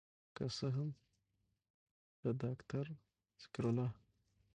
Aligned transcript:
که 0.35 0.43
څه 0.57 0.67
هم 0.75 0.89
د 2.23 2.25
داکتر 2.41 2.85
ذکر 3.41 3.63
الله 3.69 3.87